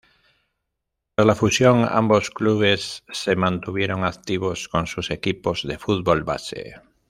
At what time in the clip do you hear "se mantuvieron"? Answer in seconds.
3.11-4.03